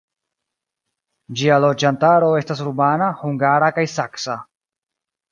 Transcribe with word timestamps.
Ĝia 1.41 1.59
loĝantaro 1.65 2.29
estas 2.37 2.63
rumana, 2.69 3.09
hungara 3.19 3.69
kaj 3.77 3.85
saksa. 3.97 4.39